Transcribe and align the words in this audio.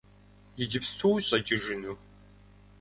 Иджыпсту 0.61 1.09
ущӏэкӏыжыну? 1.15 1.95